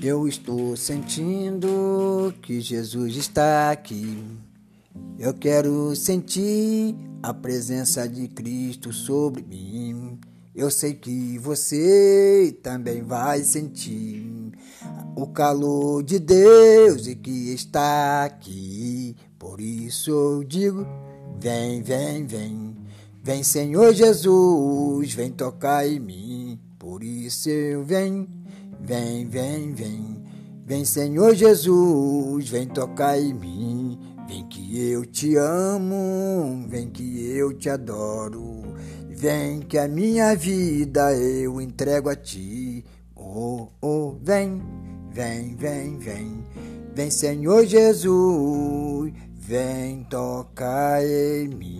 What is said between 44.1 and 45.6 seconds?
vem, vem,